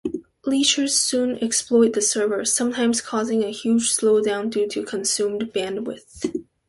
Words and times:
Leechers 0.47 0.93
soon 0.95 1.37
exploit 1.43 1.93
the 1.93 2.01
servers, 2.01 2.51
sometimes 2.51 3.01
causing 3.03 3.43
a 3.43 3.51
huge 3.51 3.91
slow-down 3.91 4.49
due 4.49 4.67
to 4.67 4.83
consumed 4.83 5.53
bandwidth. 5.53 6.25